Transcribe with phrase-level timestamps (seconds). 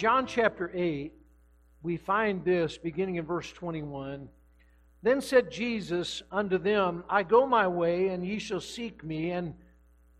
[0.00, 1.12] John chapter 8,
[1.82, 4.30] we find this beginning in verse 21.
[5.02, 9.52] Then said Jesus unto them, I go my way, and ye shall seek me, and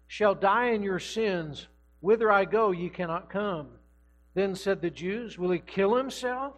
[0.06, 1.66] shall die in your sins.
[2.00, 3.68] Whither I go, ye cannot come.
[4.34, 6.52] Then said the Jews, Will he kill himself?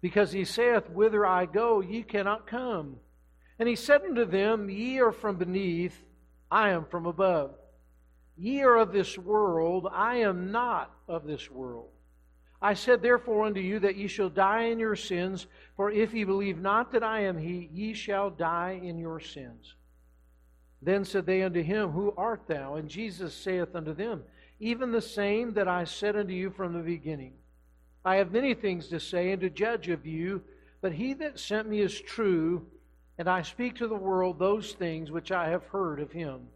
[0.00, 2.96] Because he saith, Whither I go, ye cannot come.
[3.58, 6.02] And he said unto them, Ye are from beneath,
[6.50, 7.50] I am from above.
[8.38, 11.90] Ye are of this world, I am not of this world.
[12.60, 16.24] I said therefore unto you that ye shall die in your sins, for if ye
[16.24, 19.74] believe not that I am he, ye shall die in your sins.
[20.82, 22.74] Then said they unto him, Who art thou?
[22.74, 24.24] And Jesus saith unto them,
[24.58, 27.34] Even the same that I said unto you from the beginning.
[28.04, 30.42] I have many things to say and to judge of you,
[30.80, 32.66] but he that sent me is true,
[33.18, 36.48] and I speak to the world those things which I have heard of him.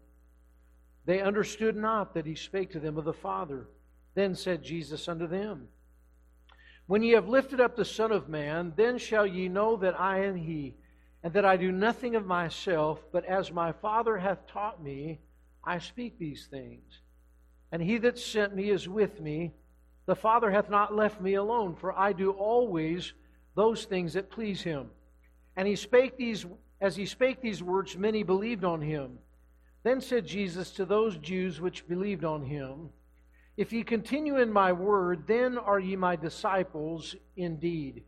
[1.05, 3.67] They understood not that he spake to them of the Father.
[4.15, 5.67] Then said Jesus unto them,
[6.87, 10.25] when ye have lifted up the Son of Man, then shall ye know that I
[10.25, 10.75] am he,
[11.23, 15.19] and that I do nothing of myself, but as my Father hath taught me,
[15.63, 16.99] I speak these things.
[17.71, 19.53] And he that sent me is with me.
[20.05, 23.13] The Father hath not left me alone, for I do always
[23.55, 24.89] those things that please him.
[25.55, 26.45] And he spake these
[26.81, 29.17] as he spake these words, many believed on him.
[29.83, 32.89] Then said Jesus to those Jews which believed on him,
[33.55, 38.03] if ye continue in my word, then are ye my disciples indeed.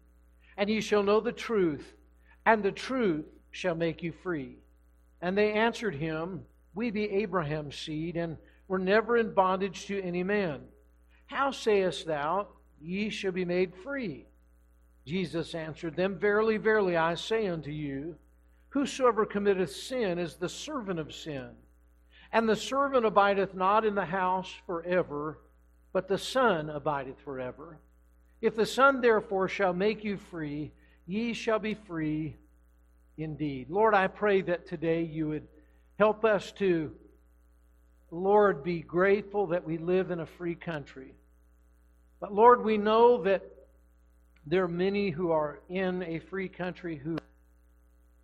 [0.58, 1.94] And ye shall know the truth,
[2.46, 4.58] and the truth shall make you free.
[5.22, 8.38] And they answered him, We be Abraham's seed, and
[8.68, 10.62] were never in bondage to any man.
[11.28, 12.48] How sayest thou,
[12.82, 14.26] Ye shall be made free?
[15.06, 18.16] Jesus answered them, Verily, verily, I say unto you,
[18.70, 21.52] Whosoever committeth sin is the servant of sin.
[22.36, 25.40] And the servant abideth not in the house forever,
[25.94, 27.80] but the Son abideth forever.
[28.42, 30.74] If the Son therefore shall make you free,
[31.08, 32.36] ye shall be free
[33.18, 33.70] indeed.
[33.70, 35.48] Lord, I pray that today you would
[35.98, 36.92] help us to,
[38.12, 41.14] Lord, be grateful that we live in a free country.
[42.20, 43.44] But Lord, we know that
[44.46, 47.18] there are many who are in a free country who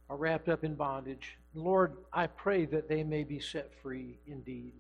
[0.10, 1.38] are wrapped up in bondage.
[1.54, 4.74] Lord, I pray that they may be set free indeed.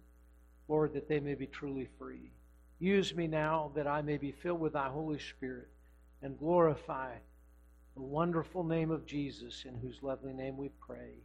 [0.68, 2.32] Lord, that they may be truly free.
[2.80, 5.68] Use me now that I may be filled with thy Holy Spirit
[6.22, 7.14] and glorify
[7.96, 11.16] the wonderful name of Jesus, in whose lovely name we pray.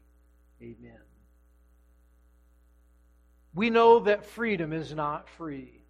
[0.61, 1.01] Amen.
[3.55, 5.81] We know that freedom is not free.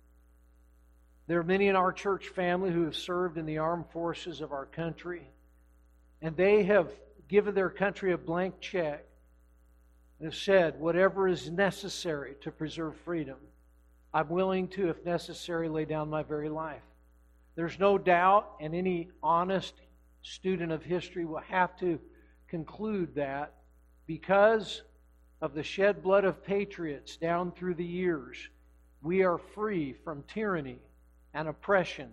[1.27, 4.53] There are many in our church family who have served in the armed forces of
[4.53, 5.27] our country,
[6.21, 6.91] and they have
[7.27, 9.05] given their country a blank check
[10.19, 13.37] and have said, whatever is necessary to preserve freedom,
[14.15, 16.83] I'm willing to, if necessary, lay down my very life.
[17.55, 19.75] There's no doubt, and any honest
[20.23, 21.99] student of history will have to
[22.49, 23.55] conclude that
[24.07, 24.83] because
[25.41, 28.37] of the shed blood of patriots down through the years,
[29.03, 30.79] we are free from tyranny
[31.35, 32.11] and oppression,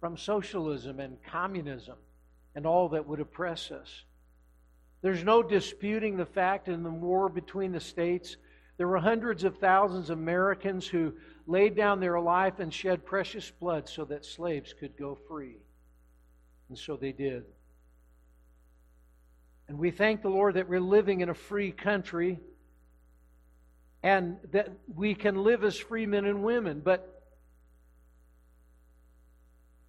[0.00, 1.96] from socialism and communism,
[2.54, 4.04] and all that would oppress us.
[5.02, 8.36] There's no disputing the fact in the war between the states,
[8.78, 11.12] there were hundreds of thousands of Americans who
[11.46, 15.56] laid down their life and shed precious blood so that slaves could go free.
[16.68, 17.44] And so they did.
[19.68, 22.38] And we thank the Lord that we're living in a free country
[24.02, 26.80] and that we can live as free men and women.
[26.84, 27.22] But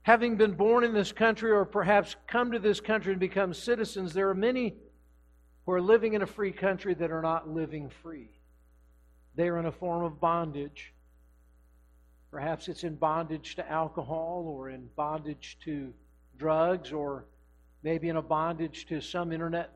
[0.03, 4.13] having been born in this country or perhaps come to this country and become citizens,
[4.13, 4.75] there are many
[5.65, 8.29] who are living in a free country that are not living free.
[9.35, 10.93] They are in a form of bondage.
[12.31, 15.93] Perhaps it's in bondage to alcohol or in bondage to
[16.37, 17.25] drugs or
[17.83, 19.71] maybe in a bondage to some internet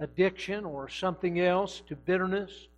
[0.00, 2.68] addiction or something else, to bitterness.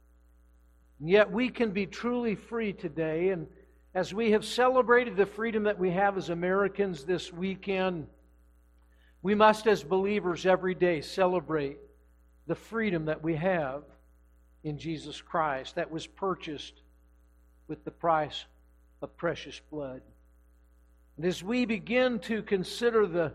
[1.01, 3.31] And yet we can be truly free today.
[3.31, 3.47] And
[3.95, 8.07] as we have celebrated the freedom that we have as Americans this weekend,
[9.23, 11.79] we must, as believers, every day celebrate
[12.47, 13.83] the freedom that we have
[14.65, 16.83] in Jesus Christ that was purchased
[17.69, 18.45] with the price
[19.03, 20.03] of precious blood.
[21.17, 23.33] And as we begin to consider the,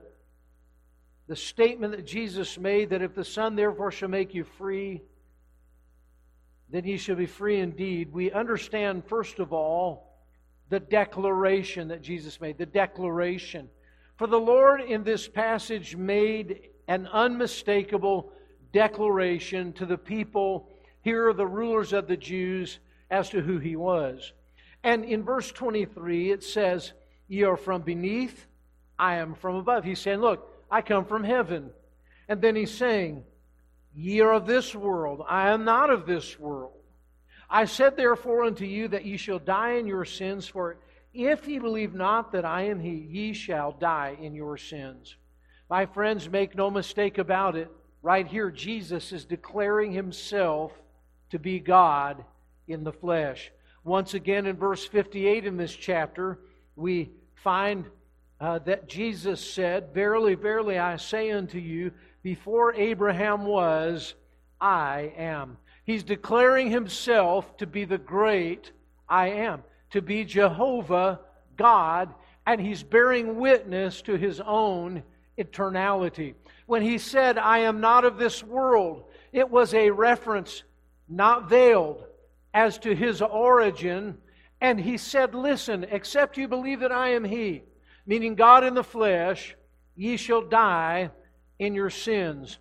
[1.27, 5.01] the statement that Jesus made that if the Son therefore shall make you free,
[6.69, 10.15] then ye shall be free indeed, we understand, first of all,
[10.69, 12.57] the declaration that Jesus made.
[12.57, 13.69] The declaration.
[14.17, 18.31] For the Lord in this passage made an unmistakable
[18.71, 20.69] declaration to the people.
[21.01, 22.79] Here are the rulers of the Jews
[23.09, 24.33] as to who he was.
[24.83, 26.93] And in verse 23, it says,
[27.27, 28.45] Ye are from beneath,
[28.97, 29.83] I am from above.
[29.83, 31.71] He's saying, Look, I come from heaven.
[32.29, 33.23] And then he's saying,
[33.93, 36.71] Ye are of this world, I am not of this world.
[37.49, 40.77] I said therefore unto you that ye shall die in your sins, for
[41.15, 45.15] if ye believe not that I am He, ye shall die in your sins.
[45.69, 47.69] My friends, make no mistake about it.
[48.01, 50.71] Right here, Jesus is declaring Himself
[51.31, 52.23] to be God
[52.67, 53.51] in the flesh.
[53.83, 56.39] Once again, in verse 58 in this chapter,
[56.75, 57.85] we find
[58.39, 61.91] uh, that Jesus said, Verily, verily, I say unto you,
[62.23, 64.15] before Abraham was,
[64.59, 65.57] I am.
[65.83, 68.71] He's declaring himself to be the great
[69.07, 69.63] I am,
[69.95, 71.21] to be Jehovah
[71.55, 72.13] God,
[72.45, 75.03] and he's bearing witness to his own
[75.37, 76.33] eternality.
[76.65, 80.63] When he said, I am not of this world, it was a reference
[81.07, 82.03] not veiled
[82.53, 84.17] as to his origin.
[84.59, 87.63] And he said, Listen, except you believe that I am he,
[88.05, 89.55] meaning God in the flesh,
[89.95, 91.09] ye shall die
[91.57, 92.59] in your sins.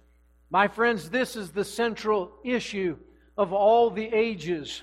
[0.50, 2.96] My friends, this is the central issue
[3.36, 4.82] of all the ages.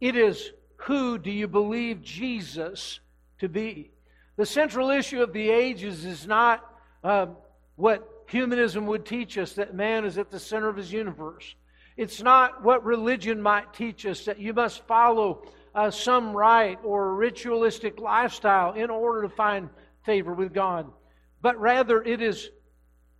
[0.00, 3.00] It is who do you believe Jesus
[3.38, 3.90] to be?
[4.36, 6.64] The central issue of the ages is not
[7.02, 7.26] uh,
[7.76, 11.54] what humanism would teach us that man is at the center of his universe.
[11.96, 15.44] It's not what religion might teach us that you must follow
[15.74, 19.68] uh, some rite or ritualistic lifestyle in order to find
[20.04, 20.90] favor with God.
[21.40, 22.50] But rather, it is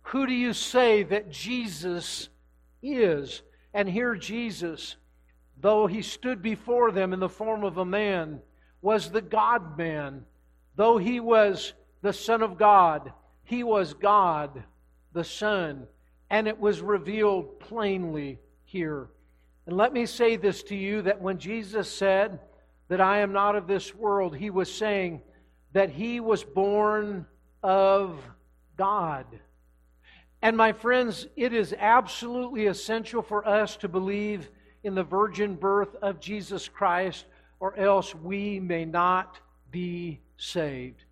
[0.01, 2.29] who do you say that Jesus
[2.83, 3.41] is?
[3.73, 4.97] And here Jesus,
[5.59, 8.41] though he stood before them in the form of a man,
[8.81, 10.25] was the God man.
[10.75, 13.11] Though he was the Son of God,
[13.43, 14.63] he was God
[15.13, 15.87] the Son.
[16.29, 19.07] And it was revealed plainly here.
[19.65, 22.39] And let me say this to you that when Jesus said
[22.87, 25.21] that I am not of this world, he was saying
[25.73, 27.25] that he was born
[27.63, 28.19] of
[28.77, 29.25] God.
[30.41, 34.51] And my friends, it is absolutely essential for us to believe
[34.85, 37.25] in the virgin birth of Jesus Christ,
[37.59, 39.39] or else we may not
[39.71, 41.03] be saved.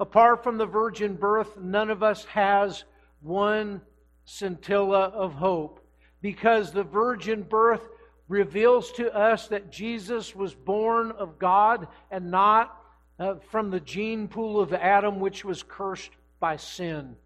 [0.00, 2.84] Apart from the virgin birth, none of us has
[3.20, 3.82] one
[4.24, 5.84] scintilla of hope
[6.22, 7.82] because the virgin birth
[8.28, 12.82] reveals to us that Jesus was born of God and not
[13.18, 16.10] uh, from the gene pool of Adam, which was cursed
[16.40, 17.16] by sin.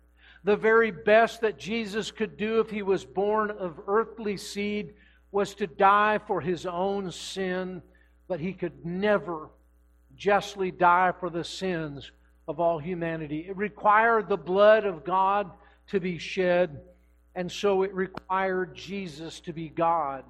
[0.45, 4.95] The very best that Jesus could do if he was born of earthly seed
[5.33, 7.83] was to die for his own sin,
[8.29, 9.49] but he could never
[10.15, 12.13] justly die for the sins
[12.47, 13.47] of all humanity.
[13.49, 15.51] It required the blood of God
[15.89, 16.83] to be shed,
[17.35, 20.25] and so it required Jesus to be God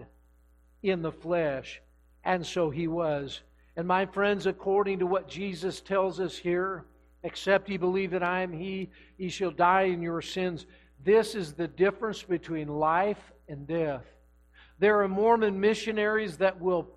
[0.82, 1.82] in the flesh,
[2.25, 3.43] and so he was.
[3.76, 6.87] And my friends, according to what Jesus tells us here,
[7.25, 10.66] Except ye believe that I am He, ye shall die in your sins.
[11.05, 14.05] This is the difference between life and death.
[14.82, 16.89] There are Mormon missionaries that will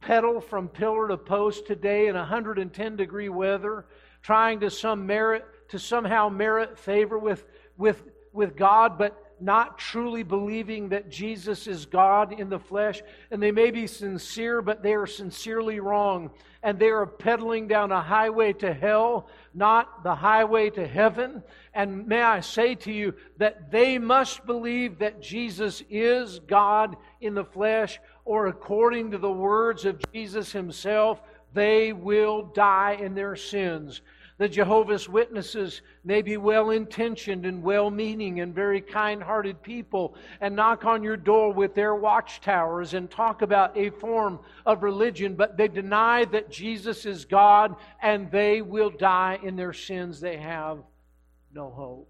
[0.00, 3.86] pedal from pillar to post today in 110 degree weather,
[4.22, 7.44] trying to some merit to somehow merit favor with,
[7.76, 13.02] with, with God, but not truly believing that Jesus is God in the flesh.
[13.30, 16.30] And they may be sincere, but they are sincerely wrong.
[16.62, 21.42] And they are pedaling down a highway to hell, not the highway to heaven.
[21.74, 27.34] And may I say to you that they must believe that Jesus is God in
[27.34, 31.20] the flesh, or according to the words of Jesus himself,
[31.54, 34.02] they will die in their sins.
[34.38, 40.14] The Jehovah's Witnesses may be well intentioned and well meaning and very kind hearted people
[40.40, 45.34] and knock on your door with their watchtowers and talk about a form of religion,
[45.34, 50.20] but they deny that Jesus is God and they will die in their sins.
[50.20, 50.78] They have
[51.52, 52.08] no hope.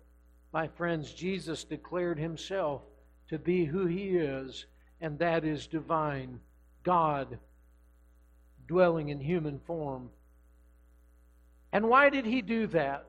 [0.52, 2.82] My friends, Jesus declared himself
[3.30, 4.66] to be who he is,
[5.00, 6.40] and that is divine
[6.82, 7.38] God
[8.66, 10.10] dwelling in human form.
[11.72, 13.06] And why did he do that?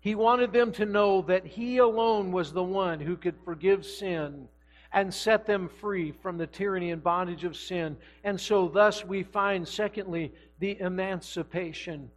[0.00, 4.48] He wanted them to know that he alone was the one who could forgive sin
[4.92, 7.96] and set them free from the tyranny and bondage of sin.
[8.24, 12.10] And so, thus, we find, secondly, the emancipation.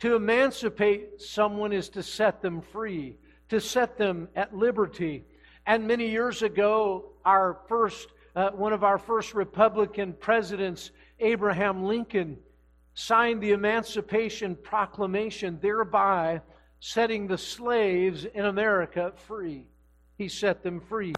[0.00, 3.18] To emancipate someone is to set them free,
[3.50, 5.24] to set them at liberty.
[5.66, 12.38] And many years ago, our first, uh, one of our first Republican presidents, Abraham Lincoln,
[12.94, 16.40] signed the Emancipation Proclamation, thereby
[16.80, 19.66] setting the slaves in America free.
[20.16, 21.14] He set them free.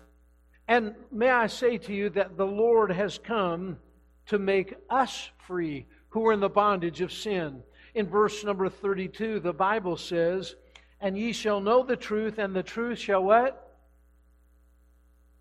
[0.68, 3.78] And may I say to you that the Lord has come
[4.26, 7.62] to make us free who are in the bondage of sin.
[7.94, 10.54] In verse number 32, the Bible says,
[11.00, 13.76] And ye shall know the truth, and the truth shall what?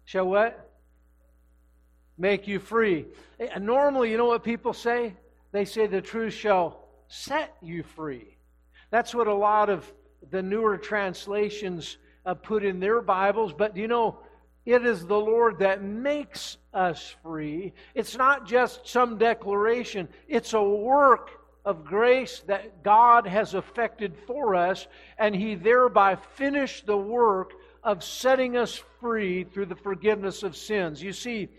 [0.06, 0.70] Shall what?
[2.18, 3.06] Make you free.
[3.40, 5.14] And normally, you know what people say?
[5.52, 8.38] They say the truth shall set you free.
[8.90, 9.92] That's what a lot of
[10.30, 13.54] the newer translations uh, put in their Bibles.
[13.54, 14.20] But you know,
[14.66, 17.74] it is the Lord that makes us free.
[17.96, 21.32] It's not just some declaration, it's a work
[21.64, 27.54] of grace that God has effected for us, and He thereby finished the work
[27.84, 31.02] of setting us free through the forgiveness of sins.
[31.02, 31.50] You see,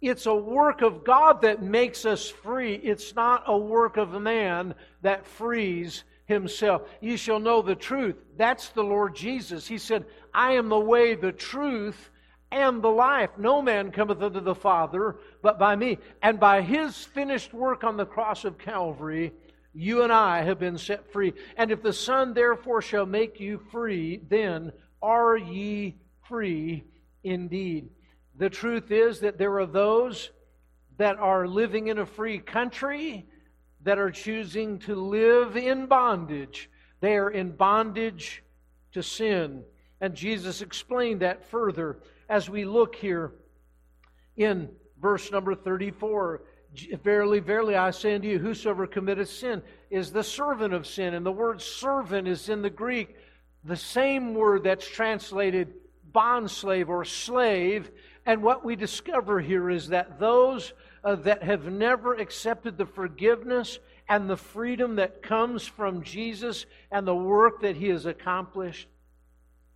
[0.00, 2.74] it's a work of God that makes us free.
[2.74, 6.82] It's not a work of man that frees himself.
[7.00, 8.16] You shall know the truth.
[8.36, 9.66] That's the Lord Jesus.
[9.66, 12.10] He said, I am the way, the truth,
[12.50, 13.30] and the life.
[13.36, 15.98] No man cometh unto the Father but by me.
[16.22, 19.32] And by his finished work on the cross of Calvary,
[19.74, 21.34] you and I have been set free.
[21.56, 26.84] And if the Son therefore shall make you free, then are ye free
[27.22, 27.90] indeed.
[28.40, 30.30] The truth is that there are those
[30.96, 33.26] that are living in a free country
[33.82, 36.70] that are choosing to live in bondage.
[37.00, 38.42] They are in bondage
[38.92, 39.62] to sin.
[40.00, 41.98] And Jesus explained that further
[42.30, 43.32] as we look here
[44.38, 44.70] in
[45.02, 46.40] verse number 34.
[47.04, 51.12] Verily, verily, I say unto you, whosoever committeth sin is the servant of sin.
[51.12, 53.16] And the word servant is in the Greek
[53.64, 55.74] the same word that's translated
[56.12, 57.90] bondslave or slave.
[58.26, 63.78] And what we discover here is that those uh, that have never accepted the forgiveness
[64.08, 68.88] and the freedom that comes from Jesus and the work that he has accomplished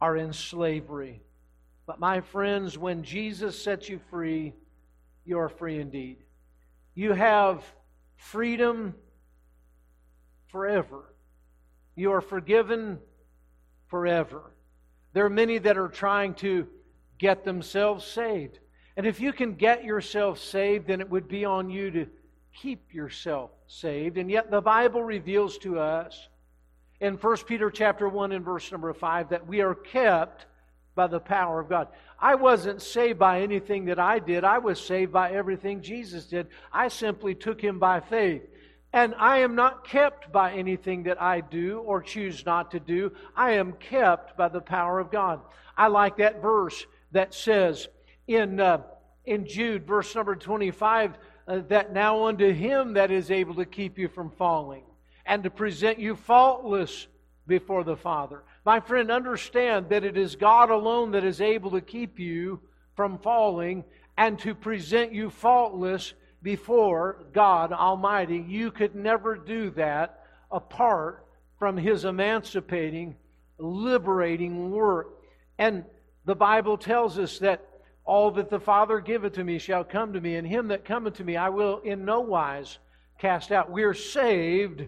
[0.01, 1.23] are in slavery.
[1.87, 4.55] But my friends, when Jesus sets you free,
[5.25, 6.19] you are free indeed.
[6.95, 7.65] You have
[8.17, 8.95] freedom
[10.49, 11.15] forever.
[11.97, 12.99] You are forgiven
[13.87, 14.53] forever.
[15.15, 16.67] There are many that are trying to
[17.19, 18.59] get themselves saved.
[18.97, 22.07] And if you can get yourself saved, then it would be on you to
[22.53, 24.19] keep yourself saved.
[24.19, 26.29] And yet the Bible reveals to us
[27.01, 30.47] in 1 Peter chapter 1 and verse number 5 that we are kept
[30.95, 31.89] by the power of God.
[32.19, 34.45] I wasn't saved by anything that I did.
[34.45, 36.49] I was saved by everything Jesus did.
[36.73, 38.43] I simply took him by faith.
[38.95, 43.11] And I am not kept by anything that I do or choose not to do.
[43.37, 45.41] I am kept by the power of God.
[45.77, 47.89] I like that verse that says,
[48.29, 48.83] in, uh,
[49.25, 53.99] in Jude, verse number 25, uh, that now unto him that is able to keep
[53.99, 54.85] you from falling
[55.27, 57.09] and to present you faultless
[57.49, 58.45] before the Father.
[58.65, 62.61] My friend, understand that it is God alone that is able to keep you
[62.95, 63.83] from falling
[64.17, 68.37] and to present you faultless before God Almighty.
[68.37, 71.27] You could never do that apart
[71.59, 73.17] from His emancipating,
[73.59, 75.23] liberating work.
[75.59, 75.85] And
[76.27, 77.67] the Bible tells us that
[78.05, 81.15] all that the Father giveth to me shall come to me, and him that cometh
[81.15, 82.79] to me I will in no wise
[83.19, 83.71] cast out.
[83.71, 84.87] We are saved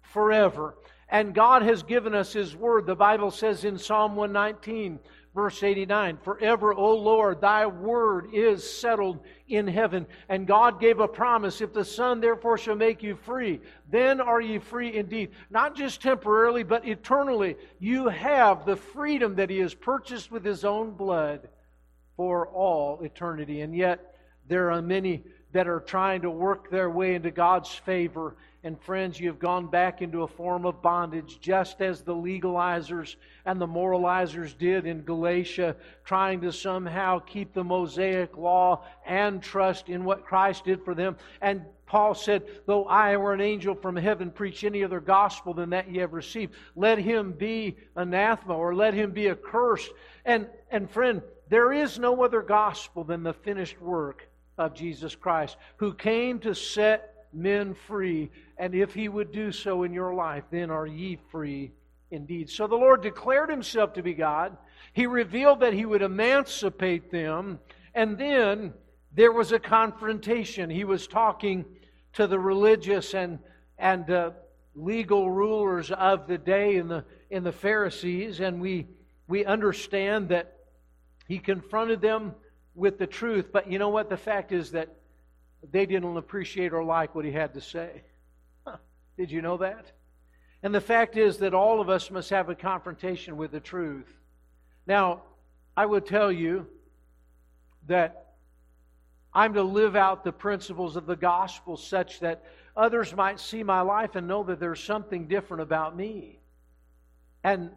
[0.00, 0.76] forever.
[1.10, 2.86] And God has given us His word.
[2.86, 4.98] The Bible says in Psalm 119,
[5.38, 10.04] verse 89, Forever, O Lord, thy word is settled in heaven.
[10.28, 14.40] And God gave a promise if the Son therefore shall make you free, then are
[14.40, 15.30] ye free indeed.
[15.48, 17.54] Not just temporarily, but eternally.
[17.78, 21.48] You have the freedom that He has purchased with His own blood
[22.16, 23.60] for all eternity.
[23.60, 24.16] And yet,
[24.48, 28.34] there are many that are trying to work their way into God's favor.
[28.68, 33.16] And friends, you have gone back into a form of bondage, just as the legalizers
[33.46, 39.88] and the moralizers did in Galatia, trying to somehow keep the Mosaic law and trust
[39.88, 41.16] in what Christ did for them.
[41.40, 45.70] And Paul said, Though I were an angel from heaven, preach any other gospel than
[45.70, 49.90] that ye have received, let him be anathema or let him be accursed.
[50.26, 55.56] And, and friend, there is no other gospel than the finished work of Jesus Christ,
[55.78, 58.30] who came to set men free.
[58.56, 61.72] And if he would do so in your life, then are ye free
[62.10, 62.50] indeed.
[62.50, 64.56] So the Lord declared himself to be God.
[64.92, 67.58] He revealed that he would emancipate them.
[67.94, 68.72] And then
[69.14, 70.70] there was a confrontation.
[70.70, 71.64] He was talking
[72.14, 73.38] to the religious and,
[73.78, 74.30] and uh,
[74.74, 78.40] legal rulers of the day in the, in the Pharisees.
[78.40, 78.86] And we,
[79.26, 80.54] we understand that
[81.26, 82.34] he confronted them
[82.74, 84.08] with the truth, but you know what?
[84.08, 84.97] The fact is that
[85.70, 88.02] they didn't appreciate or like what he had to say.
[89.16, 89.92] Did you know that?
[90.62, 94.08] And the fact is that all of us must have a confrontation with the truth.
[94.86, 95.22] Now,
[95.76, 96.66] I would tell you
[97.86, 98.34] that
[99.32, 102.44] I'm to live out the principles of the gospel such that
[102.76, 106.40] others might see my life and know that there's something different about me.
[107.44, 107.70] And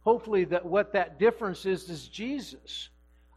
[0.00, 2.88] hopefully that what that difference is is Jesus.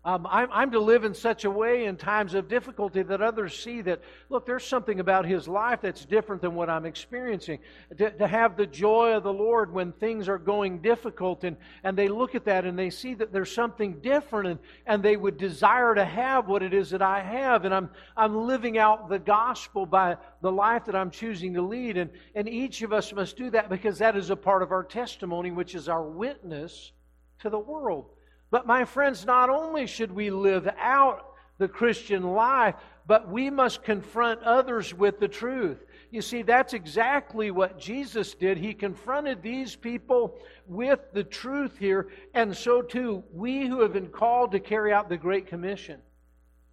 [0.05, 3.57] Um, I'm, I'm, to live in such a way in times of difficulty that others
[3.57, 7.59] see that, look, there's something about his life that's different than what I'm experiencing.
[7.97, 11.55] To, to, have the joy of the Lord when things are going difficult, and,
[11.85, 15.15] and they look at that and they see that there's something different, and, and they
[15.15, 17.63] would desire to have what it is that I have.
[17.63, 21.95] And I'm, I'm living out the gospel by the life that I'm choosing to lead.
[21.95, 24.83] And, and each of us must do that because that is a part of our
[24.83, 26.91] testimony, which is our witness
[27.39, 28.09] to the world.
[28.53, 31.25] But, my friends, not only should we live out
[31.57, 32.75] the Christian life,
[33.07, 35.83] but we must confront others with the truth.
[36.11, 38.59] You see, that's exactly what Jesus did.
[38.59, 44.09] He confronted these people with the truth here, and so too, we who have been
[44.09, 45.99] called to carry out the Great Commission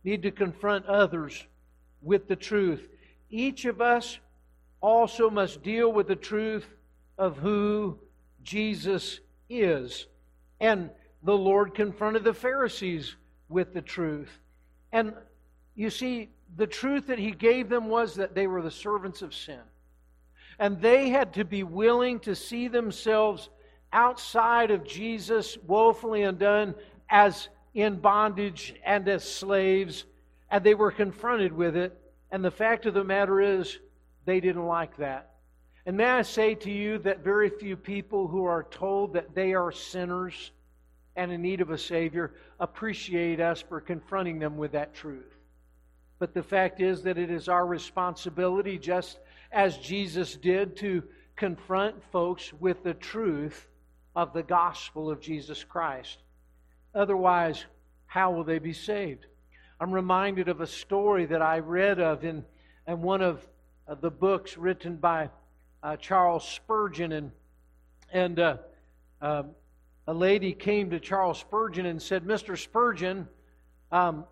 [0.05, 1.47] need to confront others
[2.03, 2.87] with the truth.
[3.31, 4.19] Each of us
[4.83, 6.67] also must deal with the truth
[7.17, 7.99] of who
[8.43, 10.07] Jesus is.
[10.61, 10.91] And
[11.23, 13.17] the Lord confronted the Pharisees
[13.49, 14.31] with the truth.
[14.93, 15.15] And
[15.75, 19.35] you see, the truth that he gave them was that they were the servants of
[19.35, 19.61] sin.
[20.59, 23.49] And they had to be willing to see themselves
[23.93, 26.75] outside of Jesus, woefully undone,
[27.09, 30.05] as in bondage and as slaves.
[30.51, 31.99] And they were confronted with it.
[32.31, 33.79] And the fact of the matter is,
[34.25, 35.31] they didn't like that.
[35.87, 39.55] And may I say to you that very few people who are told that they
[39.55, 40.53] are sinners
[41.17, 45.37] and in need of a Savior appreciate us for confronting them with that truth.
[46.19, 49.19] But the fact is that it is our responsibility, just
[49.51, 51.03] as Jesus did, to
[51.37, 53.67] confront folks with the truth
[54.15, 56.19] of the gospel of Jesus Christ.
[56.95, 57.65] Otherwise,
[58.07, 59.27] how will they be saved?
[59.81, 62.45] I'm reminded of a story that I read of in,
[62.87, 63.47] in one of
[64.01, 65.31] the books written by
[65.83, 67.13] uh, Charles Spurgeon.
[67.13, 67.33] And,
[68.13, 68.57] and uh,
[69.23, 69.43] uh,
[70.11, 72.59] a lady came to Charles Spurgeon and said, Mr.
[72.59, 73.29] Spurgeon,
[73.93, 74.25] um,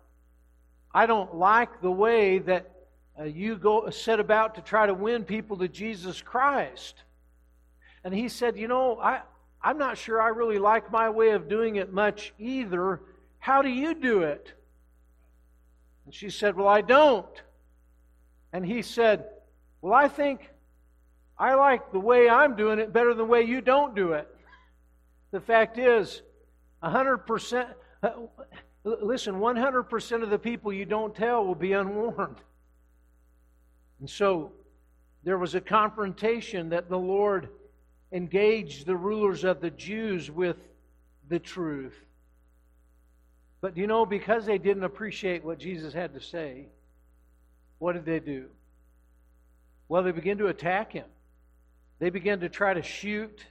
[0.93, 2.69] I don't like the way that
[3.17, 6.95] uh, you go set about to try to win people to Jesus Christ.
[8.03, 9.21] And he said, You know, I,
[9.61, 12.99] I'm not sure I really like my way of doing it much either.
[13.37, 14.51] How do you do it?
[16.03, 17.41] And she said, Well, I don't.
[18.51, 19.29] And he said,
[19.81, 20.41] Well, I think
[21.37, 24.27] I like the way I'm doing it better than the way you don't do it.
[25.31, 26.21] The fact is,
[26.83, 27.67] 100%,
[28.01, 28.09] uh,
[28.83, 32.37] listen, 100% of the people you don't tell will be unwarned.
[33.99, 34.53] And so
[35.23, 37.49] there was a confrontation that the Lord
[38.11, 40.57] engaged the rulers of the Jews with
[41.27, 41.95] the truth.
[43.61, 46.67] But you know, because they didn't appreciate what Jesus had to say,
[47.77, 48.47] what did they do?
[49.89, 51.05] Well, they began to attack him.
[51.99, 53.45] They began to try to shoot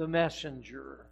[0.00, 1.06] the messenger.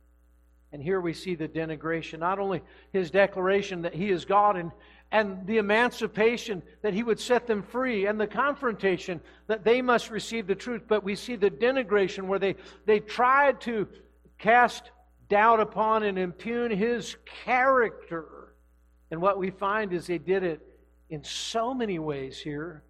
[0.73, 4.73] And here we see the denigration, not only his declaration that he is God and,
[5.13, 10.11] and the emancipation that he would set them free and the confrontation that they must
[10.11, 13.87] receive the truth, but we see the denigration where they, they tried to
[14.39, 14.91] cast
[15.29, 18.55] doubt upon and impugn his character.
[19.11, 20.67] And what we find is they did it
[21.11, 22.85] in so many ways here.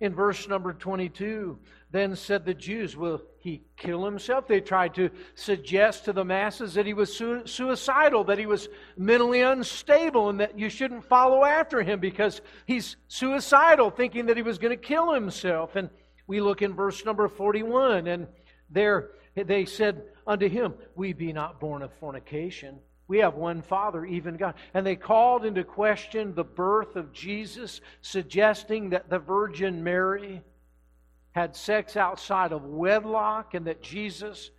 [0.00, 1.58] In verse number 22,
[1.90, 4.46] then said the Jews, Will he kill himself?
[4.46, 8.68] They tried to suggest to the masses that he was su- suicidal, that he was
[8.96, 14.42] mentally unstable, and that you shouldn't follow after him because he's suicidal, thinking that he
[14.42, 15.76] was going to kill himself.
[15.76, 15.88] And
[16.26, 18.26] we look in verse number 41, and
[18.70, 22.78] there they said unto him, We be not born of fornication.
[23.06, 24.54] We have one Father, even God.
[24.74, 30.42] And they called into question the birth of Jesus, suggesting that the Virgin Mary
[31.38, 34.50] had sex outside of wedlock and that Jesus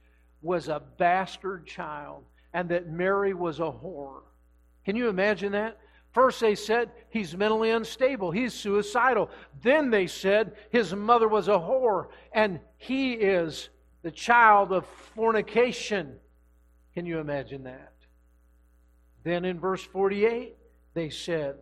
[0.41, 4.21] was a bastard child and that Mary was a whore.
[4.85, 5.77] Can you imagine that?
[6.13, 9.29] First, they said he's mentally unstable, he's suicidal.
[9.61, 13.67] Then they said his mother was a whore and he is
[14.01, 16.15] the child of fornication.
[16.93, 17.91] Can you imagine that?
[19.25, 20.55] Then in verse 48,
[20.93, 21.57] they said,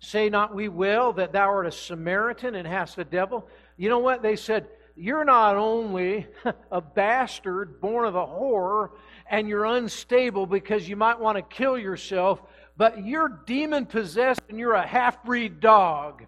[0.00, 3.48] Say not we will that thou art a Samaritan and hast a devil?
[3.76, 4.22] You know what?
[4.22, 6.26] They said, You're not only
[6.70, 8.90] a bastard born of a whore
[9.28, 12.40] and you're unstable because you might want to kill yourself,
[12.76, 16.24] but you're demon possessed and you're a half breed dog.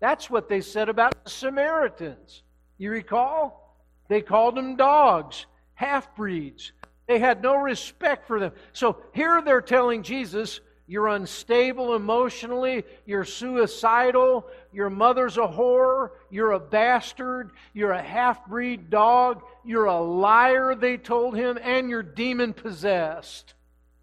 [0.00, 2.42] That's what they said about the Samaritans.
[2.78, 3.78] You recall?
[4.08, 6.72] They called them dogs, half breeds.
[7.06, 8.52] They had no respect for them.
[8.72, 16.52] So here they're telling Jesus, you're unstable emotionally, you're suicidal, your mother's a whore, you're
[16.52, 22.02] a bastard, you're a half breed dog, you're a liar, they told him, and you're
[22.02, 23.54] demon possessed.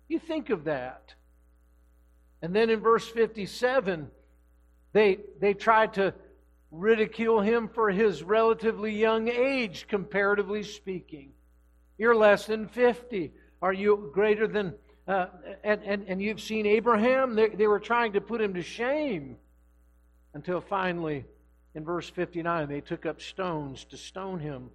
[0.07, 1.13] You think of that.
[2.41, 4.09] And then in verse 57,
[4.93, 6.13] they, they tried to
[6.71, 11.31] ridicule him for his relatively young age, comparatively speaking.
[11.97, 13.33] You're less than 50.
[13.61, 14.73] Are you greater than.
[15.09, 15.25] Uh,
[15.63, 17.33] and, and, and you've seen Abraham?
[17.33, 19.37] They, they were trying to put him to shame
[20.35, 21.25] until finally,
[21.73, 24.69] in verse 59, they took up stones to stone him.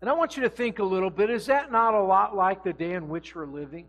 [0.00, 2.64] And I want you to think a little bit is that not a lot like
[2.64, 3.86] the day in which we're living?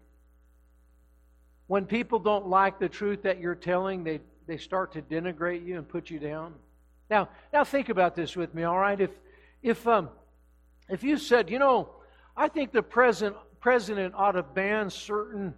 [1.65, 5.77] When people don't like the truth that you're telling, they they start to denigrate you
[5.77, 6.53] and put you down.
[7.09, 8.99] Now, now think about this with me, all right?
[9.01, 9.11] If
[9.63, 10.09] if um
[10.89, 11.89] if you said, you know,
[12.37, 15.53] I think the president president ought to ban certain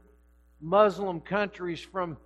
[0.59, 2.17] Muslim countries from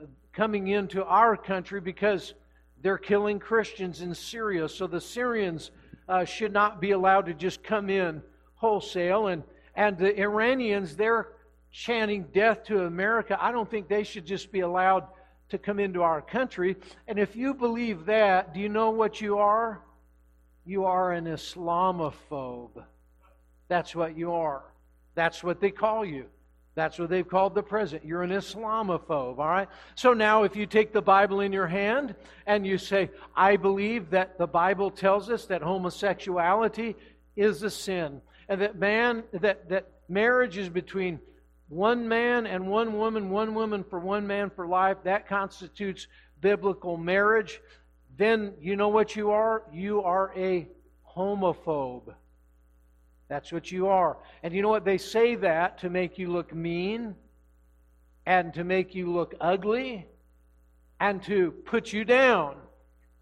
[0.00, 2.34] uh, coming into our country because
[2.80, 5.70] they're killing Christians in Syria, so the Syrians
[6.08, 8.22] uh, should not be allowed to just come in
[8.54, 9.42] wholesale, and
[9.74, 11.28] and the Iranians they're
[11.70, 13.38] chanting death to America.
[13.40, 15.06] I don't think they should just be allowed
[15.48, 16.76] to come into our country.
[17.08, 19.82] And if you believe that, do you know what you are?
[20.64, 22.84] You are an Islamophobe.
[23.68, 24.71] That's what you are.
[25.14, 26.26] That's what they call you.
[26.74, 28.08] That's what they've called the president.
[28.08, 29.68] You're an Islamophobe, all right?
[29.94, 32.14] So now, if you take the Bible in your hand
[32.46, 36.96] and you say, I believe that the Bible tells us that homosexuality
[37.36, 41.20] is a sin, and that man, that, that marriage is between
[41.68, 46.06] one man and one woman, one woman for one man for life, that constitutes
[46.40, 47.60] biblical marriage,
[48.16, 49.62] then you know what you are?
[49.72, 50.68] You are a
[51.16, 52.14] homophobe.
[53.32, 54.18] That's what you are.
[54.42, 54.84] And you know what?
[54.84, 57.14] They say that to make you look mean
[58.26, 60.06] and to make you look ugly
[61.00, 62.56] and to put you down.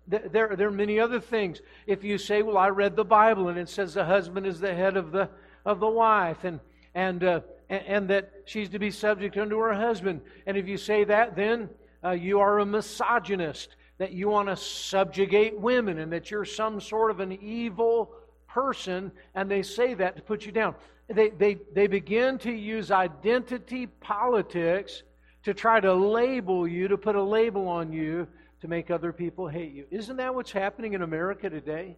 [0.09, 1.61] There, there are many other things.
[1.87, 4.75] If you say, Well, I read the Bible and it says the husband is the
[4.75, 5.31] head of the,
[5.65, 6.59] of the wife, and,
[6.93, 10.23] and uh, and, that she's to be subject unto her husband.
[10.45, 11.71] And if you say that, then
[12.03, 16.81] uh, you are a misogynist, that you want to subjugate women, and that you're some
[16.81, 18.11] sort of an evil
[18.53, 20.75] person, and they say that to put you down.
[21.09, 25.03] They, they, they begin to use identity politics
[25.45, 28.29] to try to label you, to put a label on you,
[28.61, 29.87] to make other people hate you.
[29.91, 31.97] Isn't that what's happening in America today?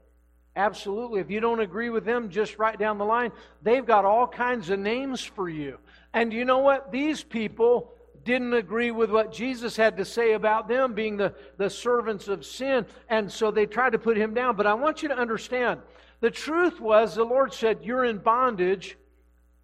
[0.54, 1.20] Absolutely.
[1.20, 4.70] If you don't agree with them, just right down the line, they've got all kinds
[4.70, 5.78] of names for you.
[6.12, 6.92] And you know what?
[6.92, 7.92] These people
[8.24, 12.44] didn't agree with what Jesus had to say about them being the, the servants of
[12.44, 12.86] sin.
[13.08, 14.54] And so they tried to put him down.
[14.54, 15.80] But I want you to understand
[16.22, 18.96] the truth was the Lord said, You're in bondage.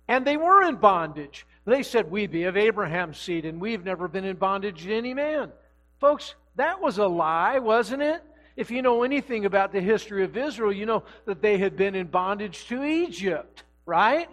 [0.08, 1.46] And they were in bondage.
[1.64, 5.14] They said, We be of Abraham's seed, and we've never been in bondage to any
[5.14, 5.52] man.
[6.00, 8.22] Folks, that was a lie, wasn't it?
[8.56, 11.94] If you know anything about the history of Israel, you know that they had been
[11.94, 14.28] in bondage to Egypt, right?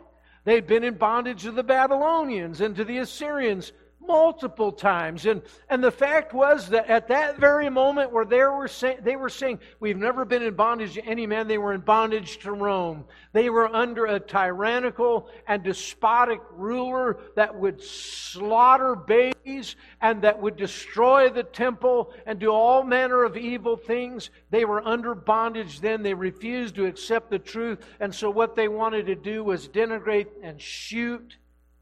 [0.46, 3.72] They'd been in bondage to the Babylonians and to the Assyrians
[4.08, 5.26] multiple times.
[5.26, 9.16] And, and the fact was that at that very moment where they were, say, they
[9.16, 12.52] were saying, We've never been in bondage to any man, they were in bondage to
[12.52, 13.06] Rome.
[13.34, 20.56] They were under a tyrannical and despotic ruler that would slaughter babies and that would
[20.56, 24.30] destroy the temple and do all manner of evil things.
[24.52, 26.04] They were under bondage then.
[26.04, 27.80] They refused to accept the truth.
[28.00, 31.38] And so what they wanted to do was denigrate and shoot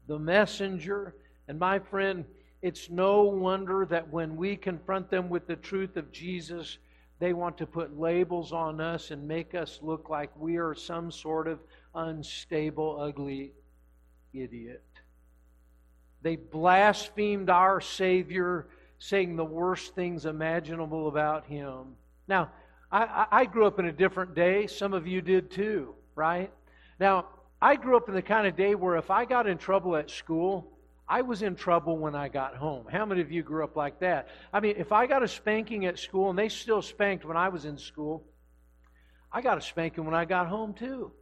[0.06, 1.14] the messenger
[1.48, 2.24] and my friend,
[2.62, 6.78] it's no wonder that when we confront them with the truth of Jesus,
[7.18, 11.10] they want to put labels on us and make us look like we are some
[11.10, 11.60] sort of
[11.94, 13.52] unstable, ugly
[14.32, 14.82] idiot.
[16.22, 18.66] They blasphemed our Savior,
[18.98, 21.96] saying the worst things imaginable about Him.
[22.26, 22.50] Now,
[22.90, 24.66] I, I grew up in a different day.
[24.66, 26.50] Some of you did too, right?
[26.98, 27.26] Now,
[27.60, 30.10] I grew up in the kind of day where if I got in trouble at
[30.10, 30.73] school,
[31.08, 32.86] I was in trouble when I got home.
[32.90, 34.28] How many of you grew up like that?
[34.52, 37.50] I mean, if I got a spanking at school, and they still spanked when I
[37.50, 38.24] was in school,
[39.30, 41.12] I got a spanking when I got home too.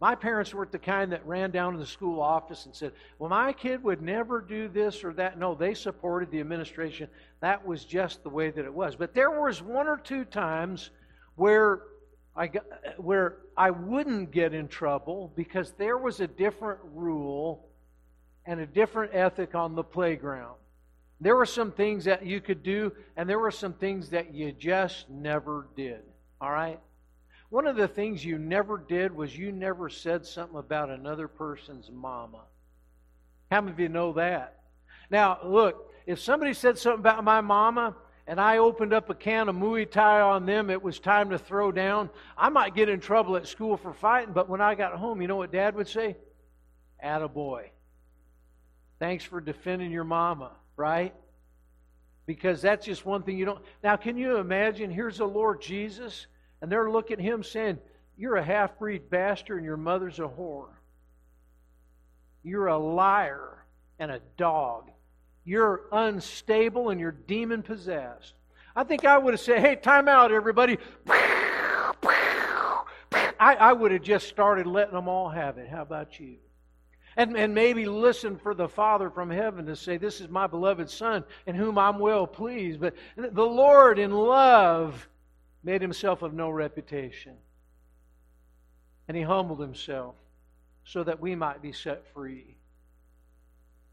[0.00, 3.30] My parents weren't the kind that ran down to the school office and said, Well,
[3.30, 5.38] my kid would never do this or that.
[5.38, 7.08] No, they supported the administration.
[7.40, 8.94] That was just the way that it was.
[8.94, 10.90] But there was one or two times
[11.34, 11.82] where
[12.36, 12.64] I, got,
[12.96, 17.67] where I wouldn't get in trouble because there was a different rule
[18.48, 20.56] and a different ethic on the playground.
[21.20, 24.52] There were some things that you could do, and there were some things that you
[24.52, 26.00] just never did.
[26.40, 26.80] All right?
[27.50, 31.90] One of the things you never did was you never said something about another person's
[31.90, 32.44] mama.
[33.50, 34.60] How many of you know that?
[35.10, 39.50] Now, look, if somebody said something about my mama and I opened up a can
[39.50, 43.00] of Muay Thai on them, it was time to throw down, I might get in
[43.00, 45.88] trouble at school for fighting, but when I got home, you know what dad would
[45.88, 46.16] say?
[47.04, 47.68] Attaboy.
[48.98, 51.14] Thanks for defending your mama, right?
[52.26, 53.64] Because that's just one thing you don't.
[53.82, 54.90] Now, can you imagine?
[54.90, 56.26] Here's the Lord Jesus,
[56.60, 57.78] and they're looking at him saying,
[58.16, 60.68] You're a half breed bastard, and your mother's a whore.
[62.42, 63.64] You're a liar
[63.98, 64.90] and a dog.
[65.44, 68.34] You're unstable and you're demon possessed.
[68.76, 70.78] I think I would have said, Hey, time out, everybody.
[73.40, 75.68] I, I would have just started letting them all have it.
[75.68, 76.36] How about you?
[77.18, 80.88] And, and maybe listen for the Father from heaven to say, This is my beloved
[80.88, 82.78] Son in whom I'm well pleased.
[82.78, 85.08] But the Lord, in love,
[85.64, 87.34] made himself of no reputation.
[89.08, 90.14] And he humbled himself
[90.84, 92.56] so that we might be set free.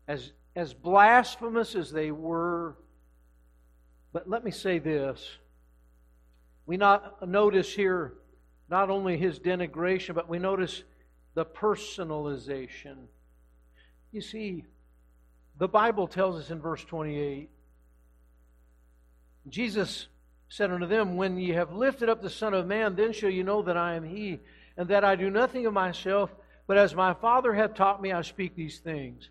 [0.08, 2.78] As, as blasphemous as they were,
[4.14, 5.40] but let me say this.
[6.68, 8.14] We not notice here
[8.70, 10.84] not only his denigration, but we notice
[11.34, 13.08] the personalization.
[14.16, 14.64] You see,
[15.58, 17.50] the Bible tells us in verse 28
[19.50, 20.08] Jesus
[20.48, 23.44] said unto them, When ye have lifted up the Son of Man, then shall you
[23.44, 24.40] know that I am He,
[24.78, 26.34] and that I do nothing of myself,
[26.66, 29.30] but as my Father hath taught me, I speak these things.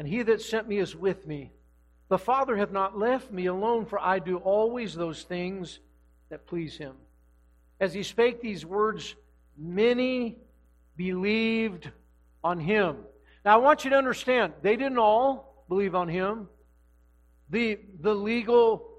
[0.00, 1.52] And he that sent me is with me.
[2.08, 5.78] The Father hath not left me alone, for I do always those things
[6.28, 6.96] that please him.
[7.78, 9.14] As he spake these words,
[9.56, 10.38] many
[10.96, 11.88] believed
[12.42, 12.96] on him.
[13.48, 16.48] Now, I want you to understand, they didn't all believe on him.
[17.48, 18.90] The, the legal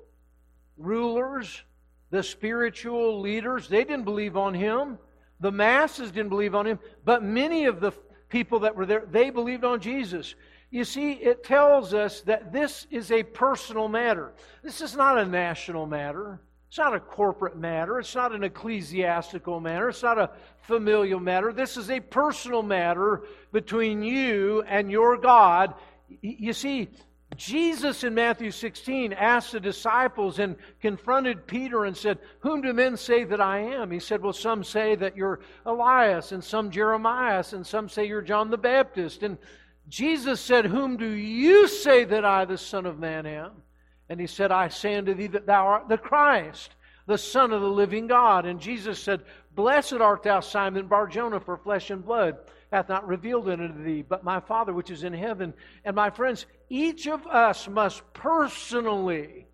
[0.76, 1.62] rulers,
[2.10, 4.98] the spiritual leaders, they didn't believe on him.
[5.40, 6.80] The masses didn't believe on him.
[7.06, 7.92] But many of the
[8.30, 10.34] people that were there, they believed on Jesus.
[10.72, 14.34] You see, it tells us that this is a personal matter.
[14.64, 16.42] This is not a national matter.
[16.70, 18.00] It's not a corporate matter.
[18.00, 19.90] It's not an ecclesiastical matter.
[19.90, 20.30] It's not a
[20.62, 21.52] familial matter.
[21.52, 25.74] This is a personal matter between you and your God.
[26.22, 26.90] You see,
[27.36, 32.98] Jesus in Matthew 16 asked the disciples and confronted Peter and said, Whom do men
[32.98, 33.90] say that I am?
[33.90, 38.22] He said, Well, some say that you're Elias, and some Jeremiah, and some say you're
[38.22, 39.24] John the Baptist.
[39.24, 39.40] And
[39.88, 43.64] Jesus said, Whom do you say that I, the Son of Man, am?
[44.10, 47.62] And he said, I say unto thee that thou art the Christ, the Son of
[47.62, 48.46] the living God.
[48.46, 49.22] And Jesus said,
[49.56, 52.38] Blessed art thou, Simon Barjona, for flesh and blood
[52.72, 55.54] hath not revealed it unto thee, but my Father which is in heaven.
[55.84, 59.48] And my friends, each of us must personally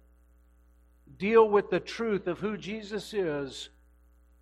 [1.18, 3.70] deal with the truth of who Jesus is.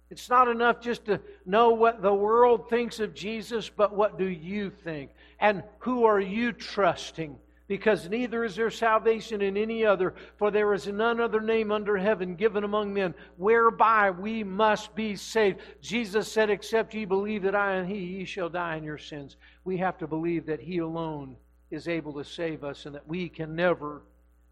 [0.10, 4.28] It's not enough just to know what the world thinks of Jesus, but what do
[4.28, 5.12] you think?
[5.40, 7.38] And who are you trusting?
[7.68, 11.98] Because neither is there salvation in any other, for there is none other name under
[11.98, 15.60] heaven given among men whereby we must be saved.
[15.82, 19.38] Jesus said, Except ye believe that I am He, ye shall die in your sins.
[19.64, 21.38] We have to believe that He alone
[21.72, 24.04] is able to save us and that we can never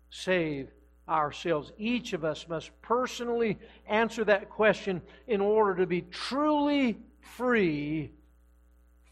[0.10, 0.70] save
[1.10, 1.74] ourselves.
[1.78, 8.12] Each of us must personally answer that question in order to be truly free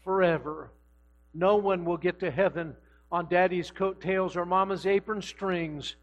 [0.02, 0.72] forever.
[1.34, 2.74] No one will get to heaven
[3.12, 5.96] on daddy's coattails or mama's apron strings.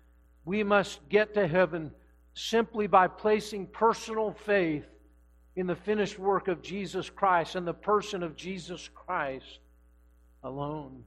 [0.46, 1.92] We must get to heaven
[2.34, 4.86] simply by placing personal faith
[5.56, 9.60] in the finished work of Jesus Christ and the person of Jesus Christ
[10.44, 11.04] alone.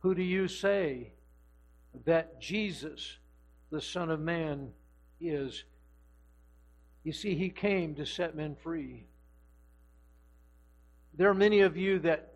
[0.00, 1.12] Who do you say
[2.04, 3.18] that Jesus,
[3.70, 4.70] the Son of Man,
[5.20, 5.64] is?
[7.04, 9.04] You see, he came to set men free.
[11.14, 12.35] There are many of you that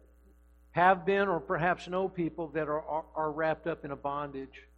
[0.72, 4.68] have been or perhaps know people that are, are, wrapped up in a bondage.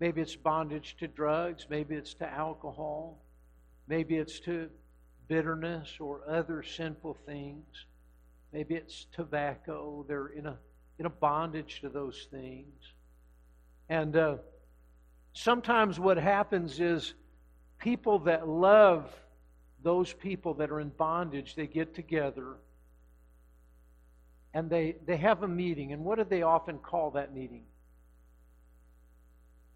[0.00, 3.22] Maybe it's bondage to drugs, maybe it's to alcohol,
[3.86, 4.68] maybe it's to
[5.28, 7.86] bitterness or other sinful things.
[8.52, 10.04] Maybe it's tobacco.
[10.08, 10.56] They're in a,
[10.98, 12.74] in a bondage to those things.
[13.88, 14.36] And uh,
[15.32, 17.14] sometimes what happens is
[17.78, 19.12] people that love
[19.82, 22.56] those people that are in bondage, they get together
[24.56, 25.92] and they, they have a meeting.
[25.92, 27.64] And what do they often call that meeting?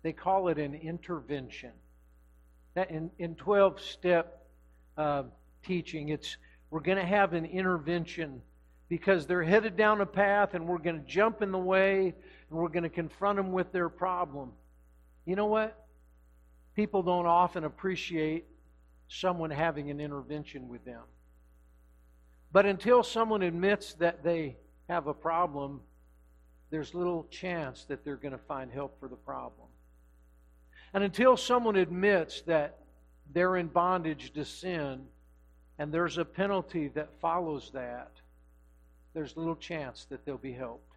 [0.03, 1.73] They call it an intervention.
[2.73, 4.47] That in, in 12 step
[4.97, 5.25] uh,
[5.63, 6.39] teaching, it's
[6.71, 8.41] we're going to have an intervention
[8.89, 12.15] because they're headed down a path and we're going to jump in the way
[12.49, 14.51] and we're going to confront them with their problem.
[15.27, 15.89] You know what?
[16.75, 18.47] People don't often appreciate
[19.09, 21.03] someone having an intervention with them.
[22.51, 24.57] But until someone admits that they
[24.91, 25.81] have a problem,
[26.71, 29.69] there's little chance that they're going to find help for the problem.
[30.93, 32.79] And until someone admits that
[33.33, 35.07] they're in bondage to sin
[35.79, 38.11] and there's a penalty that follows that,
[39.15, 40.97] there's little chance that they'll be helped.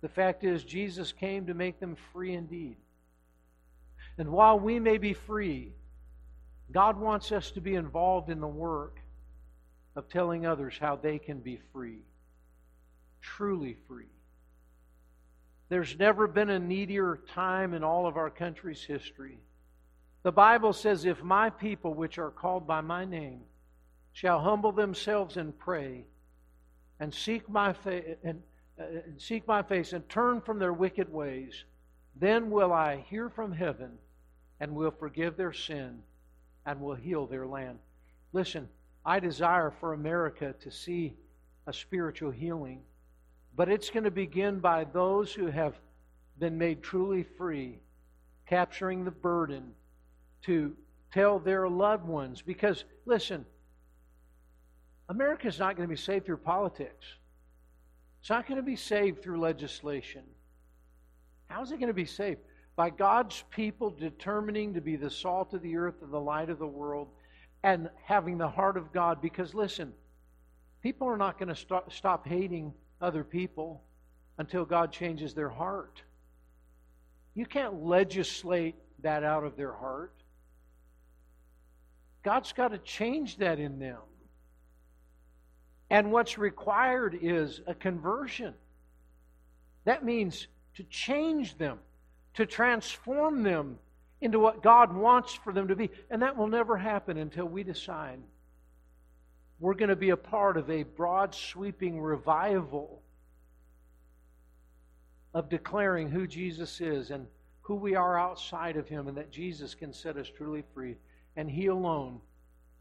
[0.00, 2.76] The fact is, Jesus came to make them free indeed.
[4.18, 5.72] And while we may be free,
[6.70, 9.00] God wants us to be involved in the work
[9.96, 12.02] of telling others how they can be free,
[13.20, 14.06] truly free.
[15.68, 19.38] There's never been a needier time in all of our country's history.
[20.22, 23.42] The Bible says, If my people, which are called by my name,
[24.12, 26.04] shall humble themselves and pray,
[26.98, 28.42] and seek my face, and,
[28.80, 31.64] uh, and seek my face, and turn from their wicked ways,
[32.16, 33.98] then will I hear from heaven,
[34.60, 36.02] and will forgive their sin,
[36.66, 37.78] and will heal their land.
[38.32, 38.68] Listen,
[39.04, 41.16] I desire for America to see
[41.66, 42.82] a spiritual healing.
[43.58, 45.74] But it's going to begin by those who have
[46.38, 47.80] been made truly free,
[48.46, 49.72] capturing the burden
[50.42, 50.76] to
[51.12, 52.40] tell their loved ones.
[52.40, 53.44] Because, listen,
[55.08, 57.04] America is not going to be saved through politics.
[58.20, 60.22] It's not going to be saved through legislation.
[61.48, 62.38] How is it going to be saved?
[62.76, 66.60] By God's people determining to be the salt of the earth and the light of
[66.60, 67.08] the world
[67.64, 69.20] and having the heart of God.
[69.20, 69.94] Because, listen,
[70.80, 73.82] people are not going to stop, stop hating other people
[74.38, 76.02] until God changes their heart.
[77.34, 80.12] You can't legislate that out of their heart.
[82.22, 83.98] God's got to change that in them.
[85.90, 88.54] And what's required is a conversion.
[89.84, 91.78] That means to change them,
[92.34, 93.78] to transform them
[94.20, 95.90] into what God wants for them to be.
[96.10, 98.18] And that will never happen until we decide
[99.60, 103.02] we're going to be a part of a broad, sweeping revival
[105.34, 107.26] of declaring who Jesus is and
[107.62, 110.96] who we are outside of Him, and that Jesus can set us truly free.
[111.36, 112.20] And He alone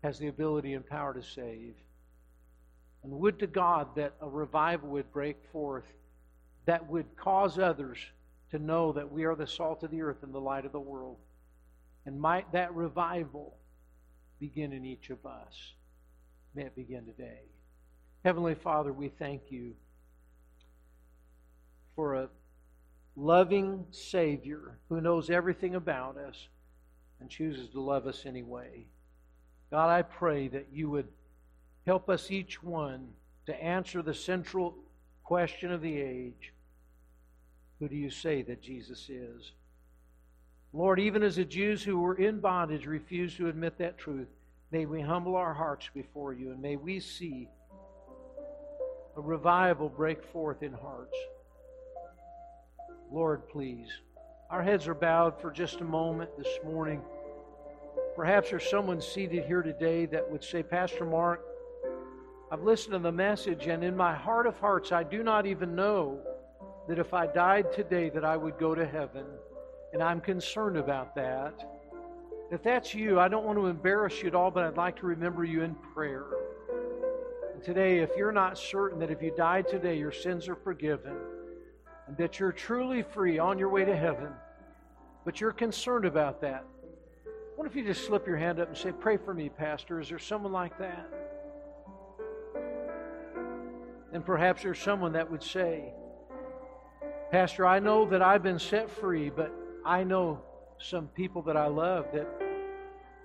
[0.04, 1.76] has the ability and power to save.
[3.04, 5.86] And would to God that a revival would break forth
[6.68, 7.98] that would cause others
[8.52, 10.80] to know that we are the salt of the earth and the light of the
[10.80, 11.18] world.
[12.06, 13.58] And might that revival
[14.40, 15.74] begin in each of us.
[16.58, 17.42] May it begin today.
[18.26, 19.76] Heavenly Father, we thank you
[21.96, 22.30] for a
[23.16, 26.48] loving Savior who knows everything about us
[27.20, 28.88] and chooses to love us anyway.
[29.70, 31.10] God, I pray that you would
[31.86, 33.10] help us each one
[33.46, 34.74] to answer the central
[35.24, 36.54] question of the age
[37.80, 39.52] Who do you say that Jesus is?
[40.74, 44.28] Lord, even as the Jews who were in bondage refused to admit that truth,
[44.72, 47.50] may we humble our hearts before you and may we see
[49.16, 51.18] a revival break forth in hearts.
[53.12, 53.90] Lord, please.
[54.50, 57.02] Our heads are bowed for just a moment this morning.
[58.16, 61.44] Perhaps there's someone seated here today that would say, Pastor Mark,
[62.52, 65.76] I've listened to the message, and in my heart of hearts, I do not even
[65.76, 66.20] know
[66.88, 69.26] that if I died today that I would go to heaven.
[69.94, 71.54] And I'm concerned about that.
[72.50, 75.06] If that's you, I don't want to embarrass you at all, but I'd like to
[75.06, 76.26] remember you in prayer.
[77.54, 81.18] And today, if you're not certain that if you died today, your sins are forgiven,
[82.08, 84.30] and that you're truly free on your way to heaven,
[85.26, 86.64] but you're concerned about that,
[87.58, 90.00] what if you just slip your hand up and say, Pray for me, Pastor?
[90.00, 91.10] Is there someone like that?
[94.14, 95.92] And perhaps there's someone that would say,
[97.30, 99.52] Pastor, I know that I've been set free, but
[99.84, 100.40] I know
[100.80, 102.28] some people that I love that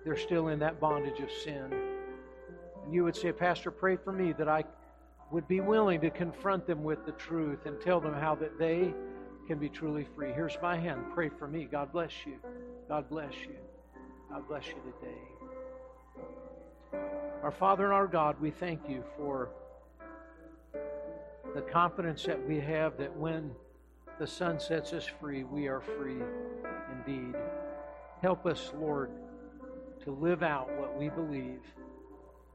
[0.04, 1.72] they're still in that bondage of sin.
[2.84, 4.64] And you would say, Pastor, pray for me that I
[5.30, 8.92] would be willing to confront them with the truth and tell them how that they
[9.46, 10.32] can be truly free.
[10.32, 11.04] Here's my hand.
[11.14, 11.64] Pray for me.
[11.70, 12.34] God bless you.
[12.88, 13.56] God bless you.
[14.30, 15.18] God bless you today.
[17.42, 19.50] Our Father and our God, we thank you for
[21.54, 23.50] the confidence that we have that when
[24.18, 26.20] the Son sets us free, we are free
[27.06, 27.31] indeed.
[28.22, 29.10] Help us, Lord,
[30.04, 31.60] to live out what we believe.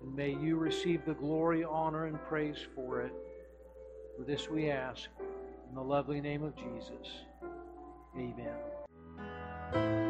[0.01, 3.11] And may you receive the glory, honor, and praise for it.
[4.17, 5.09] For this we ask
[5.67, 7.25] in the lovely name of Jesus.
[8.15, 10.06] Amen.